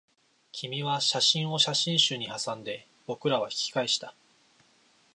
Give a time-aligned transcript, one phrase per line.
[0.51, 4.15] 君は写真を写真集にはさんで、僕らは引き返した